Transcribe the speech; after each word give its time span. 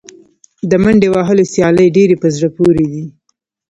د 0.69 0.71
منډې 0.83 1.07
وهلو 1.11 1.43
سیالۍ 1.53 1.87
ډېرې 1.97 2.15
په 2.21 2.27
زړه 2.35 2.49
پورې 2.57 2.85
دي. 2.91 3.05